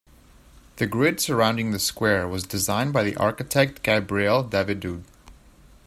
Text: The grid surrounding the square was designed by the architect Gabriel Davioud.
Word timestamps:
The 0.77 0.87
grid 0.87 1.19
surrounding 1.19 1.69
the 1.69 1.77
square 1.77 2.27
was 2.27 2.41
designed 2.41 2.91
by 2.91 3.03
the 3.03 3.15
architect 3.17 3.83
Gabriel 3.83 4.43
Davioud. 4.43 5.03